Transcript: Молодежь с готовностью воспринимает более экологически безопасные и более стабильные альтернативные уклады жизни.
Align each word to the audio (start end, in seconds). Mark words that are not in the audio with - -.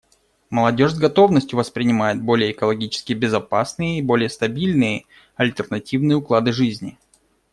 Молодежь 0.49 0.93
с 0.93 0.97
готовностью 0.97 1.59
воспринимает 1.59 2.23
более 2.23 2.49
экологически 2.53 3.13
безопасные 3.13 3.99
и 3.99 4.01
более 4.01 4.29
стабильные 4.29 5.05
альтернативные 5.35 6.15
уклады 6.17 6.51
жизни. 6.51 6.97